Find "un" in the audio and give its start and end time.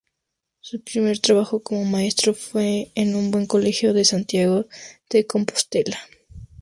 3.13-3.29